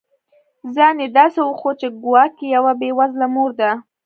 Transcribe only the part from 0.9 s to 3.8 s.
یې داسي وښود چي ګواکي یوه بې وزله مور ده